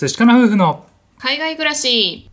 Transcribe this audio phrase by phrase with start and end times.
[0.00, 0.86] 寿司かな夫婦の
[1.18, 2.30] 海外暮らし。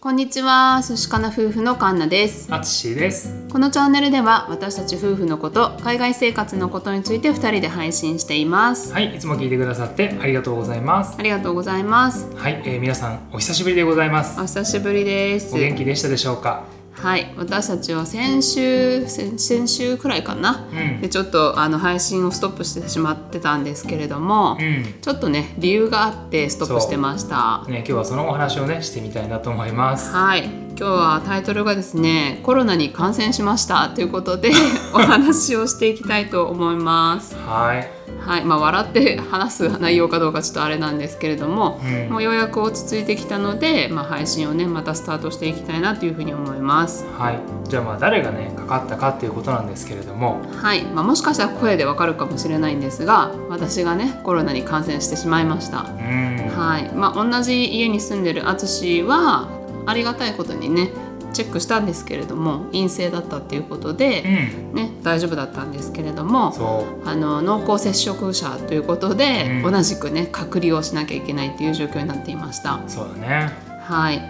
[0.00, 0.80] こんにちは。
[0.82, 2.48] 寿司かな夫婦のカンナです。
[2.50, 3.46] あつしです。
[3.52, 8.94] このチャンネルでは私たち夫婦のこと海外生活のことについて2人で配信しています。
[8.94, 11.14] はいいつも聞いてくださってありがとうございます。
[11.18, 12.34] ありがとうございます。
[12.36, 14.40] はい、えー、皆さんお久しぶりでございます。
[14.40, 15.54] お久しぶりです。
[15.54, 16.77] お元気でしたでしょうか？
[17.00, 17.32] はい。
[17.36, 21.00] 私たちは先週先先週くらいかな、うん。
[21.00, 25.00] でちょっとあの配信をストップしてしまってたんですけれども、うん。
[25.00, 27.64] ちょっとね理由があってストップしてました。
[27.68, 30.12] ね今日はそのお話をねしてみたいなと思います。
[30.12, 30.44] はい。
[30.44, 34.52] 今日はタイトルがですねコロナに感染しましたということで
[34.94, 37.36] お話をしていきたいと思います。
[37.46, 42.10] はいはいまあ笑って話す内容かどうかちょっとあれなんですけれども、うん。
[42.10, 47.06] もうようやく落ち着いてきたので、まあ、配信をねまたスタートしていきたいなというふうに思います。
[47.18, 47.40] はい。
[47.68, 50.42] じゃあまあ誰がねかかったかっていうことなんですけれども。
[50.56, 55.80] はい、まあ、もしかしたら声でわかるかもしれないんですが私がねコロナに感染してしまいました。
[55.80, 56.50] うん。
[56.56, 56.92] はい。
[56.94, 59.48] まあ、同じ家に住んでる淳は
[59.86, 60.90] ありがたいことにね
[61.32, 64.74] チェックしたんですけれども陰性だったっていうことうで、ん。
[64.74, 69.72] ね、大丈夫だったんですけれどもそあの濃厚接触者ということで、うん。
[69.72, 72.74] 同じくね隔離をしなきゃいけないっていう状況になっていました。
[72.74, 73.50] うそうだね。
[73.82, 74.20] はい、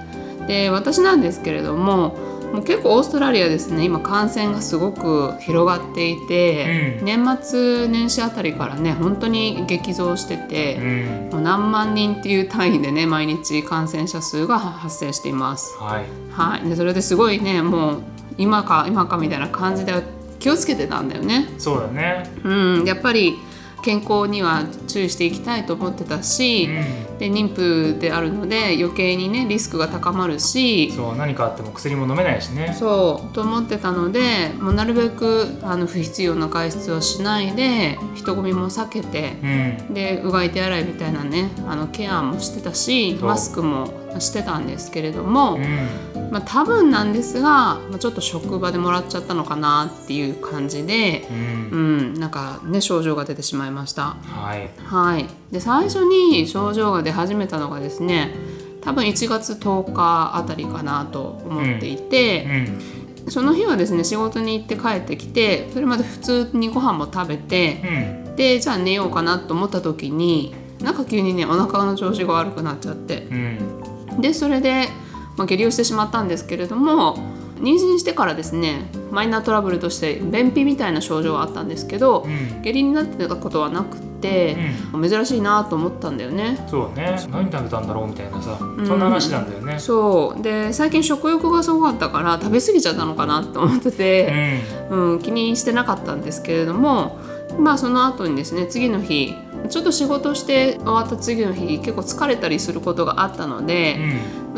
[0.47, 2.17] で私なんですけれども
[2.53, 10.77] もう結構オーストラリアですね今感染がすごく広がっていて、うん年末年始あたりからね本当に激増してて。
[10.77, 15.77] うんもう何万人っていう単位でね毎日感染者数が発生しています。
[15.79, 18.03] はいはい、でそれですごいねもう
[18.39, 20.03] 今か今かみたいな感じで
[20.39, 21.49] 気をつけてたんだよね。
[21.59, 23.39] そうだねうん、やっぱり
[23.83, 27.09] 健康には注意していきたいと思ってたうし、ん。
[27.19, 32.75] で妊婦であるので余計にねリスクが高まるしそう何かあっても薬も飲めないしね。
[32.79, 39.95] そうと思ってたのでもうなるべくあの不必要な外出をしないで人混みも避けてうん。
[39.95, 46.31] でうがい手洗いみたいなねあのケアもしてたしマスクもしてたんですけれども、うん。
[46.31, 51.71] まあ、多分なんですが、まあ、ちょっと職場でもらっちゃったのかなっていう感じで、うん。
[51.71, 51.77] う
[52.13, 54.17] ん、なんかね症状が出てしまいました。
[54.23, 54.71] はい。
[54.85, 58.35] はい、で最初に症状が出始めたのがですね
[58.81, 63.31] 多分1月10日あたりかなと思っていて、うん。
[63.31, 67.83] その日はですね仕事に行って帰ってきてそれまで普通にご飯も食べて
[68.27, 68.37] うん。
[68.37, 73.23] でじゃあ寝ようかなと思った時になんか急にねお腹の調子が悪くなっちゃって。
[73.23, 74.21] うん。
[74.21, 74.89] でそれで、
[75.37, 77.28] まあ、下痢をしてしまったんですけれども
[77.61, 82.63] 妊娠してからですねマイナートラブルとして便秘みたいな症状はあったんですけどうん。
[82.63, 84.57] 下痢になってたことはなくって、
[84.93, 86.59] 珍しいなと思ったんだよね。
[86.69, 87.17] そうね。
[87.31, 89.79] 何食べたんだろうみたいなさそんな話なんだよね。
[89.79, 90.43] そう。
[90.43, 94.95] で最近食欲がすごかったから食べ過ぎちゃったのかなと思ってうて、ん。
[94.95, 97.19] うん気にしてなかったんですけれども
[97.59, 99.35] まあその後にですね次の日
[99.69, 103.99] ちょっと仕事して終わった次の日結構疲れたりすることがあったので、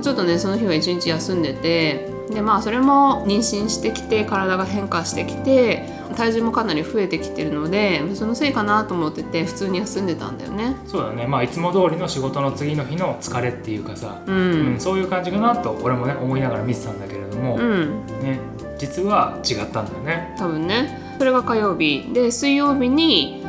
[0.02, 10.76] ちょっとねその日は一日休んでてでまあそれも妊娠してきて体が変化してきて体重もかなり増えてきてるのでそのせいかなと思ってて普通に休んでたんだよね。
[10.86, 11.26] そうだね。
[11.26, 18.06] まあいつも通りの仕事の次の日の疲れっていうかさ、ううんん、そういう感じかなと俺もね思いながら見てたんだけれども、うん。
[18.22, 18.38] ね
[18.78, 20.34] 実は違ったんだよね。
[20.38, 20.98] 多分ね。
[21.18, 22.10] それが火曜日。
[22.14, 23.39] で水曜日に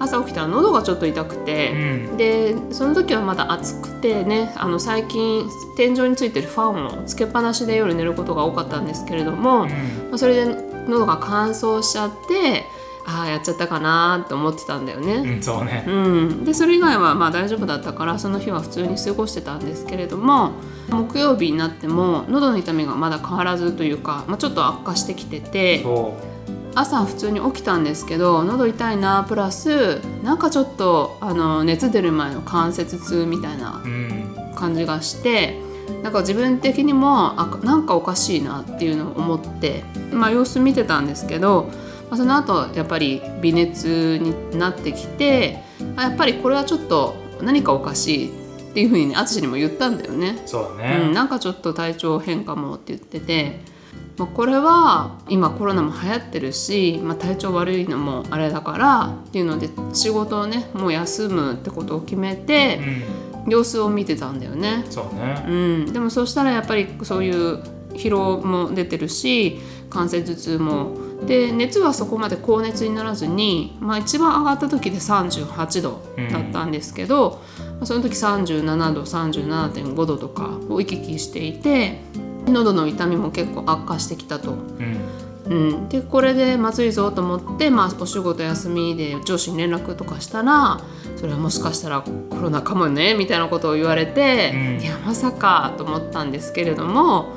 [0.00, 2.16] 朝起きたら喉がちょっと痛くうて、ん。
[2.16, 9.70] でその時はまだ暑くてねあの最近天井についてるファンをつけっぱなしで夜寝ることが多かったんですけれども、ま
[10.12, 10.46] あそれで
[10.88, 12.64] 喉が乾燥しちゃって
[13.06, 15.14] ああやっちゃったかなって思ってたんだようん、ね。
[15.14, 15.84] うん、そうね。
[15.86, 20.52] うん、でそれ以外はまあ大丈夫だったからその日は普通に過ごしてたんですけれども
[20.88, 26.16] 木曜日になっても喉の痛みがまだ変わらずというか、まあ、ちょっと悪化してきててそ
[26.74, 35.58] 朝普通に起きたんですけど喉痛いなプラスなんかちょっとあの熱出る前の関節痛みたいなううん感じがして
[36.02, 39.82] なんか自分的にもあなんかおかしいなっていうのを思って、
[40.12, 41.70] まあ、様子見てたんですけど、
[42.08, 45.62] まあ、その後やっぱり微熱になってきて
[45.96, 48.40] あやっぱりこれはちょっと何かおかしい
[48.70, 50.40] っていうふうにね淳にも言ったんだよね。
[50.46, 50.78] そうだうん、
[51.08, 53.60] ね、なんかちょっと体調変化もって言ってて、
[54.20, 62.80] まあ、これは今コロナも流行ってるし、まあ、体調悪いのもあれだからっていうので仕事をねもう休むってことを決めて
[63.44, 64.84] うん、様子を見てたんだよね。
[64.90, 65.44] そうね。
[65.48, 65.50] う
[65.88, 67.62] ん、でもそしたらやっぱりそういう
[67.94, 69.58] 疲労も出てるし
[69.88, 70.98] 関節痛も。
[71.26, 82.00] で熱はそこまで高熱にならずに、まあ、一番上がった時で38度だったんですけど、まあその時37度37.5度とかを行き来していて
[82.46, 84.52] 喉の痛みも結構悪化してきたと。
[84.52, 84.96] うん。
[85.46, 90.80] うん、でこれでまずいぞと思って、まあ、お仕事休みで上司に連絡とかしたら
[91.16, 94.80] それはもしかしたらコロナかもねみたいなことを言われて、うん。
[94.80, 97.32] いやまさかと思ったんですけれども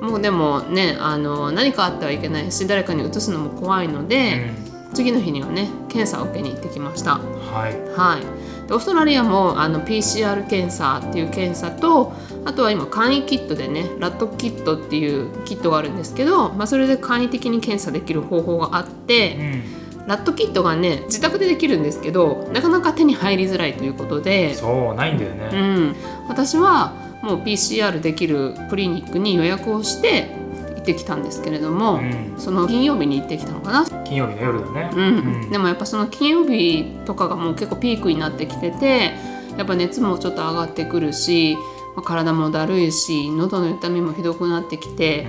[0.00, 4.68] もうでもねあの何かあってはいけないし誰かに移すのも怖いのうで、ん。
[4.94, 7.18] 次の日にはね検査を受けに行ってきました。
[7.18, 7.78] はい。
[7.94, 8.22] はい、
[8.68, 12.12] でオーストラリアもあの PCR 検査っていう検査と
[12.44, 19.78] あとは今簡易キットでねラットキットっていうキットがあるんですけど、まあ、それで簡易的に検査できる方法があっうてん。
[20.06, 25.94] ラットキットがね自宅でできるんですけどなかなか手に入りづらいということで、そうないんだようねん、
[26.28, 30.47] 私はもう PCR できるクリニックに予約をして行
[30.92, 32.34] ってきたんですけれども、うん。
[32.38, 33.84] その金曜日に行ってきたのかな。
[34.04, 34.90] 金曜日の夜だね。
[34.94, 35.00] うん。
[35.00, 35.50] うん。
[35.50, 39.12] でもやっぱその金曜日とかがもう結構ピークになってきてて
[39.56, 41.56] やっぱ熱もちょっと上がってくるし、
[41.94, 45.26] まあ体もだるいし喉の痛みもひどくなってきて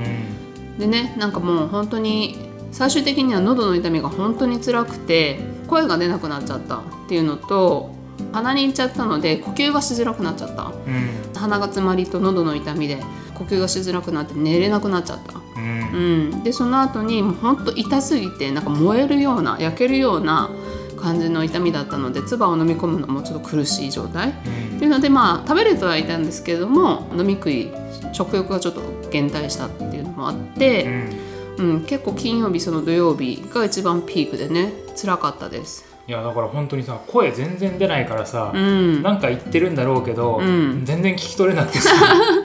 [0.77, 0.79] う、ん。
[0.79, 2.37] でねなんかもう本当に
[2.71, 7.93] 最終的には喉の痛みが本当に辛くて声が出なくなっちゃったっていうのと
[8.31, 10.65] 鼻に行っちゃったので呼吸がしづらくなっちゃった。
[10.65, 11.09] うん。
[11.35, 12.97] 鼻が詰まりと喉の痛みで
[13.33, 15.38] 呼吸がしづらくなって寝れなくなっちゃった。
[15.55, 16.31] うん。
[16.33, 20.49] うん、でその後にもうほんと痛すぎてなんか燃えるような焼けるような
[20.97, 24.29] 感じの痛みだったので唾を飲み込むのもちょっと苦しい状態。
[24.29, 24.33] っ
[24.79, 27.69] ていうのでまあ食べれてはいたんですけれども飲み食い
[28.13, 31.19] 食欲がちょっと減退したっていうのもあっうて、ん。
[31.57, 35.88] うん結構金曜日その土曜日が一番ピークでね辛かったです。
[36.09, 40.83] いやだから本当にさ声全然出ないからさうん、なんか言ってるんだろうけどうん。
[40.83, 41.91] 全然聞き取れなくてさ。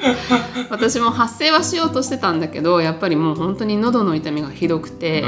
[0.68, 5.24] 私も発声はしようとしてたんだけどやっぱりもう本当に喉の痛みがひどくて、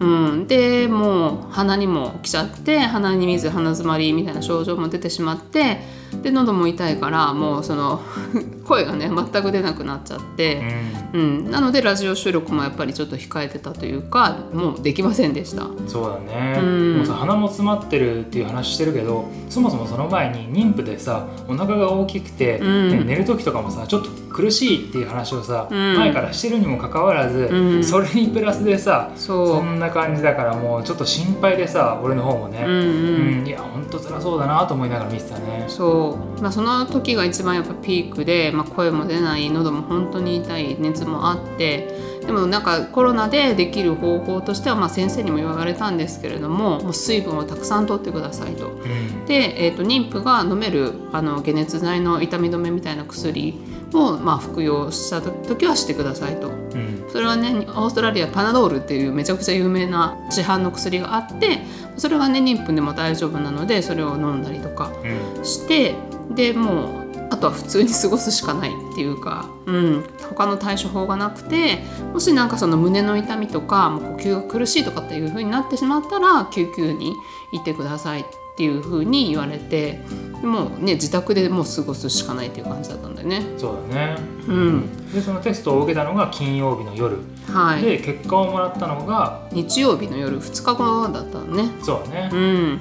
[0.00, 5.82] うん、でもう鼻にも来ちゃって鼻に水鼻詰まりみたいな症状も出てしまって
[6.22, 8.00] で喉も痛いからもうその
[8.66, 10.96] 声がね全く出なくなっちゃっうて、ん。
[11.12, 15.66] うん、なのでラジオ収録もやっぱりちょっと控えてたというかもうできませんでした。
[15.86, 16.96] そうだね、うん。
[16.98, 22.90] もうさ鼻も詰まってるっていう話してるけどそもそもその前に妊婦でさお腹が大きくて、うん。
[22.90, 25.96] ね寝る時とかもさちょっと苦しいっていう話をさ、うん。
[25.96, 27.82] 前からしてるにもかかわらず、うん。
[27.82, 33.38] それにプラスでさそんな感じだからもうちょっと心配でさ俺の方もね、うんうん。
[33.40, 33.46] うん。
[33.46, 35.64] いやほんと辛そうだなと思いながら見てたね。
[35.68, 41.88] そう、まあ、その時が一番やっぱピークで、まあ、声も出ない喉も本当に痛い熱もあって
[42.26, 48.68] でもなんかコロナでできる方法としては、まあ、先生にも言われたんですけれどももう水分をたくさんとってくださいと。
[48.68, 49.24] うん。
[49.26, 53.54] で、えー、と妊婦が飲めるあの解熱剤の痛み止めみたいな薬
[53.92, 56.48] を、まあ、服用した時はしてくださいと。
[56.48, 57.04] うん。
[57.10, 61.60] それはねオーストラリアパナドールっていうめちゃくちゃ有名な市販の薬があって
[61.96, 64.92] それはね妊婦でも大丈夫なのでそれを飲んだりとか
[65.36, 65.44] うん。
[65.44, 65.94] して
[66.34, 71.78] でもうあとは普通に過ごすしかないっていうか、うん、他の対処法がなくて
[72.12, 77.14] もしなんかその胸の痛みとかもう呼吸が苦しいとかっていう風になってしまったら救急に
[77.52, 78.24] 行ってください
[78.56, 80.00] っていう風に言われて
[80.40, 83.42] でもうね自宅でもう過ごすしかないっていう感じだったんだよね。
[83.58, 84.16] そうだね。
[84.48, 85.12] うん。
[85.12, 87.18] でそのテストを受けたのが金曜日の夜、
[87.52, 91.70] はい、で結果をもらったのが日曜日の夜2日後だったのね。
[91.82, 92.30] そうだね。
[92.32, 92.80] う、ん、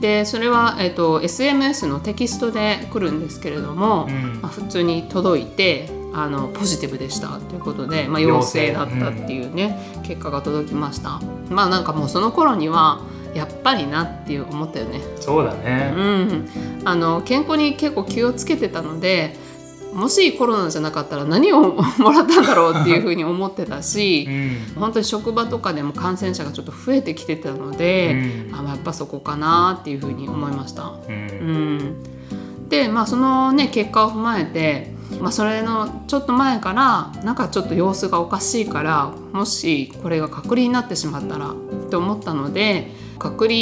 [0.00, 4.40] でそれは、えっと SMS のテキストで来るんですけれども、うん。
[4.40, 11.20] まあ、普通に届いてあのポジティブでしたということで、まあ、陽性だったっていうね、結果が届きました。
[11.50, 13.00] まあなんかもうその頃には
[13.36, 16.48] やっぱりなっていう思ったよね、そうだね、うん、
[16.84, 19.36] あの健康に結構気をつけてたので
[19.96, 24.80] もしコロナじゃなかったら何を もらったんだろうっていうふうに思ってたしうん。
[24.80, 28.54] 本当に職場とかでも感染者がちょっと増えてきてたので、うん。
[28.54, 30.92] あまあやっぱそこかなっていうふうに思いました。
[31.08, 31.14] うん。
[31.14, 31.16] う
[32.64, 41.54] ん、でまあそのね結果を踏まえて、まあ、それのちょっと前からなんかちょっと様子がおかしいからもしこれが隔離になってしまったらっ
[41.88, 43.54] て思ったので隔離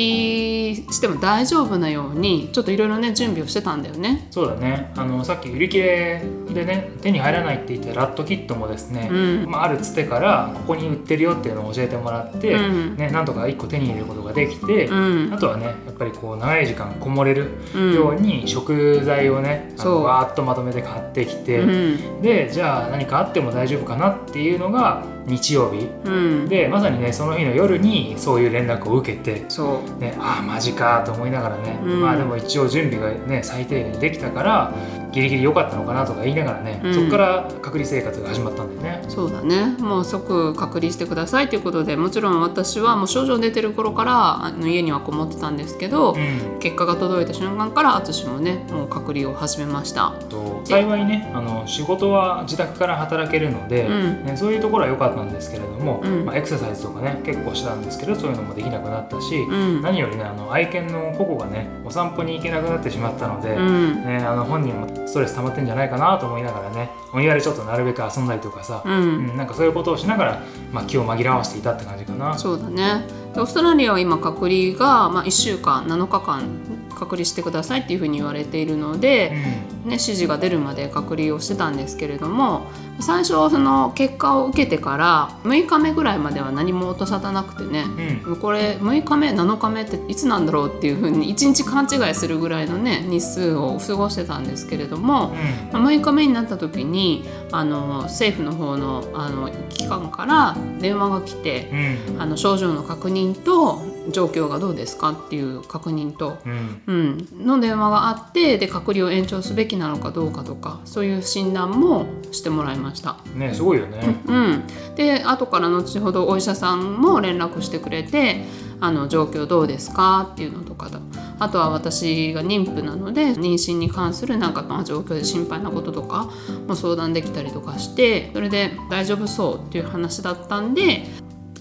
[0.93, 4.27] しても大丈夫なようにちょっといろいろね準備をしてたんだよね。
[4.31, 4.93] そうだね。
[4.97, 9.51] あのさっき売り切れでね手に入らないって言ったラットキットもですね、うん。
[9.51, 12.97] まあ、あるつてからここに売ってるよっていうのを教えてもらって、うん。
[12.97, 14.95] ね、なんとか1個手に入れることができて、う
[15.31, 15.33] ん。
[15.33, 17.95] あとはねやっぱりこう長い時間こもれるうん。
[17.95, 22.23] ように食材をね、わーっとまとめて買ってきて、うん。
[22.23, 25.91] でじゃあ何かあっても大丈夫かなっていうのが日曜日。
[26.05, 30.01] うん、でまさにねその日の夜にそういう連絡を受けて、そう。
[30.01, 32.01] ね、ああマジかと思いながらね、うん。
[32.01, 34.75] まあでも一応準備がね最低限できたから
[35.15, 36.95] ギリギリ良かったのかなとか言いながらね、うん。
[36.95, 39.05] そこから隔離生活が始まったんだよね。
[39.09, 39.77] そうだね。
[39.79, 46.59] もう即隔離してくださいということでもちろん私はもう症状出てる頃からあの家にはこもってたんですけど、うん。
[46.59, 50.11] 結果が届いた瞬間から淳もねもう隔離を始めました。
[50.29, 54.27] と幸いねあの仕事は自宅から働けるので、うん。
[54.27, 56.25] ね、そういうところは良かったんですけれども、うん。
[56.25, 59.83] まあ、エクササイズとかね結構したんですけどそういうのもできなくなったし、うん。
[59.83, 64.05] 何よりねあの愛犬のココがねお散歩に行けなくなってしまったので、うん。
[64.05, 70.43] ね、あの本人もストレス溜まってんじゃないかなと思いながらねお庭でちょっとなるべく遊んだりとかさ、ううんんなんかそういうことをしながら、
[70.73, 72.39] まあ、気を紛らわしていたって感じかな。
[72.39, 76.49] そうだねでオーストラリアは今隔離が、まあ、1週間7日間
[76.95, 79.75] 隔離してくださいっていうふうに言われているので、うん。
[79.85, 82.67] ね、指示が出るまで隔離をしてたんですけれども
[83.01, 87.85] 最初その結果を受けてから6日目ぐらいまでは何も音沙汰なくてね
[88.25, 88.37] うん。
[88.37, 95.35] これ6日目7日目っていつなんだろうっていうふうに1日勘違いするぐらいのね日数を過ごしてたんですけれども、
[95.73, 101.69] まあ6日目になった時にあの政府の方のあの機関から電話が来て
[102.09, 102.23] うん。
[102.23, 106.83] あの症状の確認と状況がどうですかっていう確認と、うん。
[106.87, 113.19] うん、の電話があってで隔離を延長すべきなのかどうかとかそういう診断もしてもらいました。
[113.35, 114.17] ねすごいよね。
[114.27, 114.63] うん、
[114.97, 118.45] で後から後ほどお医者さんも連絡してくれて
[118.81, 120.99] あの状況どうですかっていうのとかと
[121.39, 126.31] あとは私が妊婦なので妊娠に関するなんかまあ状況で心配なこととか
[126.69, 131.07] も相談できたりとかしてそれで大丈夫そうっていう話だったんで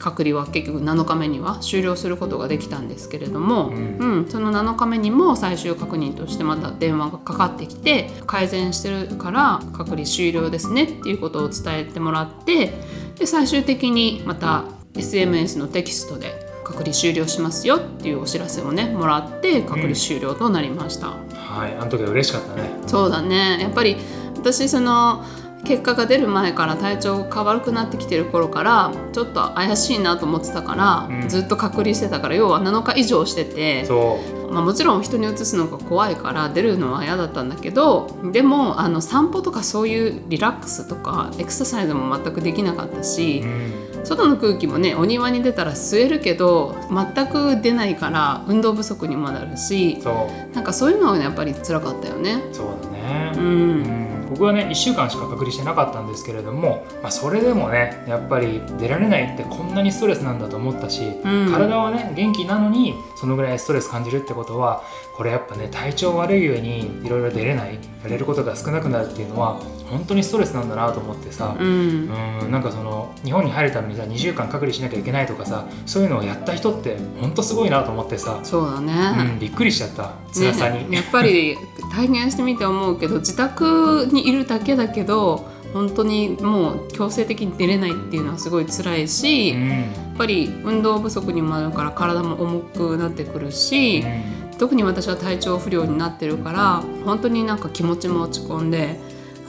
[0.04, 12.74] 隔離は結局7日目には終了することができたんですけれども、うんうん、その7日目にも最終確認としてまた電話がかかってきて改善してるから隔離終了ですねっていうことを伝えてもらって
[13.18, 16.34] で最終的にまた SMS のテキストで
[16.66, 21.08] 隔離終了しますよっていうお知らせをねもらって隔離終了となりました。
[21.08, 22.70] はい、あの時は嬉しかったね。
[22.88, 23.96] そうだねやっぱり
[24.36, 25.24] 私その
[25.65, 31.29] 結果が出る前から体調が悪くなってきてる頃からちょっと怪しいなと思ってたから、うん。
[31.29, 34.43] ずっと隔離してたから要は7日以上してて、そう。
[34.53, 44.05] まあ、もちろん人にうつすのが怖いから出るのは嫌だったんだけどでもあの散歩とかそういうリラックスとかエクササイズも全くできなかったしう、ん。
[44.05, 50.53] 外の空気もねお庭に出たら吸えるけど全く出ないから運動不足にもなるしそう。
[50.53, 52.43] なんかそういうのはねやっぱり辛かったよね。
[52.51, 53.32] そうだね。
[53.36, 54.03] ううんん
[54.34, 61.52] 僕はね1週間しか隔離してなかったんですけれども、まあ、それでもねやっぱり出られないってこんなにストレスなんだと思ったし、うん。
[61.52, 64.84] 体はね元気なのにそのぐらいストレス感じるってことは
[65.15, 72.08] これやっぱね体調悪い上にいろいろ出れないやれることが少なくなるっていうのは本当にストレスなんだなと思ってさ、ううん
[72.48, 79.32] ん、なんかその日本に入るためにさ2週間隔離しなきゃいけないとかさそういうのをやった人って本当すごいなと思ってさ、そうだね。
[79.34, 80.89] うん、びっくりしちゃった辛さに。
[80.89, 81.58] ね、やっぱり
[81.91, 99.00] 体験してみて思うけど自宅にいるだけだけど本当にもう強制的に出れないっていうのはすごい辛いし、うんやっぱり運動不足にもなるから体も重くなってくるし、うん特に私は体調不良になってるから本当になんか気持ちも落ち込んで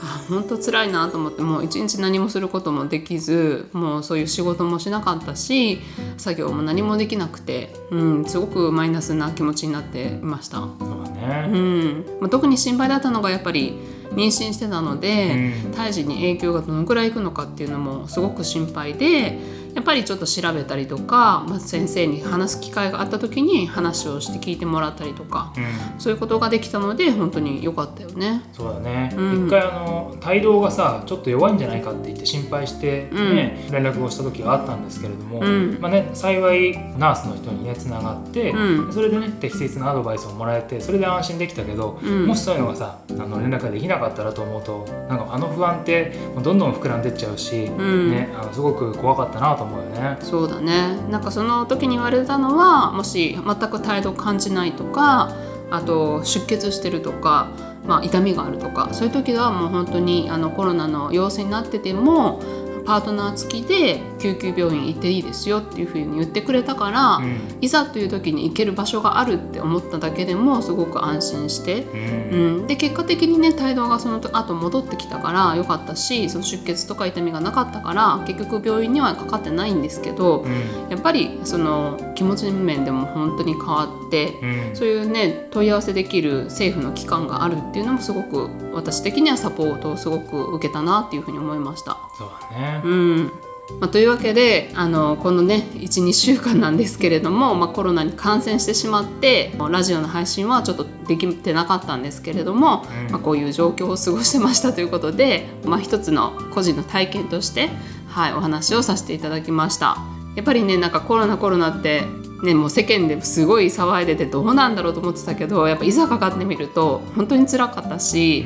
[0.01, 5.79] あ本当辛いなと思ってもう一日何もすることもできずもうそういう仕事もしなかったし
[6.17, 10.57] 作業も何もできなくて、うん、すごくマイナスな気持ちになっていました。
[10.57, 11.59] そうだうね。
[11.59, 13.73] んまあ、特に心配だったのがやっぱり
[14.11, 19.37] 妊娠してたので、うん胎児に影響がどのくらいいくのかっていうのもすごく心配で
[19.75, 25.99] やっぱりちょっと調べたりとか、まあ、先生に話す機会があった時に話をして聞いてもらったりとかうん。
[25.99, 28.41] そういうことができたので本当に良かったよね。
[28.53, 29.47] そうだね、うん。
[29.47, 35.77] 一回あの帯同がさちょっと弱いんじゃないかって言って心配して、ね連絡をした時があったんですけれども、うん。
[35.81, 38.93] まあね、幸いナースの人にねつながって、うん。
[38.93, 42.27] それでね適切なアドバイスをもらえてそれで安心できたけど、うん。
[42.27, 48.11] もしそういうのがさあの連絡ができなかったらと思うとなんかあの不安ってどんどん膨らんでっちゃうし、ん。
[48.11, 50.17] ね、あのすごく怖かったなともよね。
[50.21, 55.33] そうだねなんかその時に言われたのはもし全く態度を感じないとか
[55.71, 57.49] あと出血してるとか、
[57.85, 62.39] まあ、痛みがあるとかそういう時はもう本当にあのコロナの陽性になってても
[62.85, 67.39] パートナー付きで救急病院行っていいですよっていうふうに言ってくれたから、うん。
[67.61, 71.83] いざという時に行ける場所があるって思っただけでもすごく安心して、
[72.31, 72.59] うん。
[72.59, 80.89] うん、で結果的にね帯同がその後戻ってきたから良かったしその出血とか痛みがなかったから結局病院にはかかってないんですけど、うん。
[80.89, 84.75] やっぱりその気持ち面でも本当に変わって、うん。
[84.75, 91.97] そういうね問い合わせできる政府の機関があるっていうのもすごく私的にはサポートをすごく受けたなっていうふうに思いました。
[92.17, 93.31] そうだねうん、
[93.79, 107.69] まあ、というわけであのこのね12週間なんですけれども、まあ、コロナに感染してしまってラジオの配信はちょっとできてなかったんですけれども、うん、まあ、こういう状況を過ごしてましたということで、まあ、一つの個人の体験として、
[108.07, 109.97] はい、お話をさせていただきました。
[110.35, 112.03] やっぱりねなんかコロナコロナって
[112.45, 118.45] ね、もう世間ですごい騒いでてどうなんだろうと思ってたけどやっぱいざかかってみると本当につらかったし、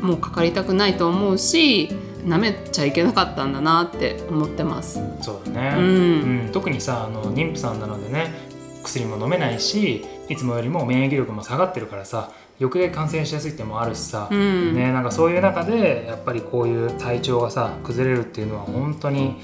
[0.00, 1.88] うん、もうかかりたくないと思うし
[2.24, 5.00] 舐めちゃいけなかったんだなって思ってます。
[5.22, 8.34] そうだね、うん、うん、特にさあの妊婦さんなのでね
[8.82, 19.36] 薬も飲めないしいつもよりも免疫力も下がってるからさ余計感染しやすいってもあるしさ、うん、ね、なんかそういう中でやっぱりこういう体調がさ崩れるっていうのは本当に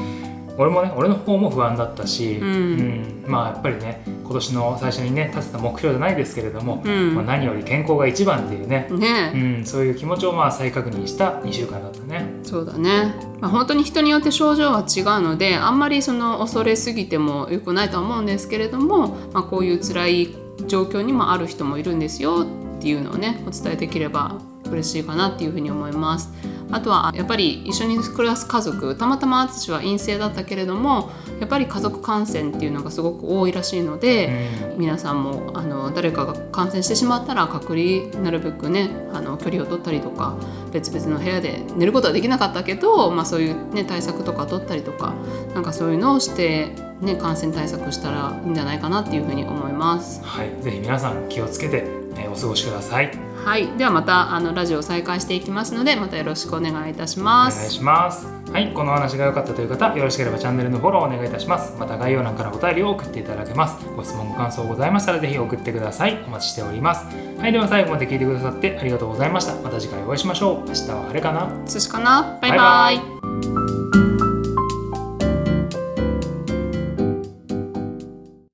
[0.59, 12.26] 俺もね俺の方も不安だったし、うん、うん、まあやっぱりね今年の最初にね立てた目標じゃないですけれども、うん、まあ、何より健康が一番っていうね、ね、うん、そういう気持ちをまあ再確認した2週間だったね。
[12.42, 20.35] そうだね、まあ、本当に人によって症状は違うのであんまりその恐れすぎてもよくないとは思うんですけれども、まあ、こういう辛い
[20.66, 22.47] 状況にもある人もいるんですよ
[22.78, 24.38] っていうのをねお伝えできれば
[24.71, 26.32] 嬉しいかなっていうふうに思います。
[26.72, 40.36] あとはやっぱり一緒に暮らす家族たまたま淳は陰性だったけれどもやっぱり家族感染っていうのがすごく多いらしいので、うん、皆さんもあの誰かが感染してしまったら隔離なるべくねあの距離を取ったりとか
[40.72, 45.14] 別々の部屋で寝ることはできなかったけど、まあ、そういう、ね、対策とか取ったりとか
[45.54, 50.24] なんかそういうのをして、ね、感染対策したらいいんじゃないかなっていうふうに思います。
[50.24, 51.84] はい、ぜひ皆さん気をつけて、
[52.16, 53.31] えー、お過ごしください。
[53.44, 57.56] はい、ではまたあのラジオを再開していきますのでまたよろしくお願いいたします。
[57.56, 58.26] お願いします。
[58.52, 58.72] はい。
[58.72, 61.76] この話が良かったという方よろしければチャンネルのフォローお願いいたします。
[61.78, 63.84] また概要欄からお便りを送っていただけます。
[63.96, 66.22] ご質問ご感想ございましたらぜひ送ってください。
[66.26, 67.04] お待ちしております。
[67.38, 67.52] はい。
[67.52, 69.54] では最後まで聞いてくださってありがとうございました。
[69.56, 70.68] また次回お会いしましょう。
[70.68, 71.50] 明日は晴れかな？
[71.66, 72.38] 寿司かな？
[72.40, 72.58] バイバイ。
[72.58, 73.62] バイバ